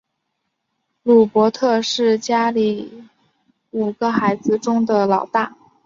[1.03, 3.03] 鲁伯特是家里
[3.69, 5.55] 五个孩子中的老大。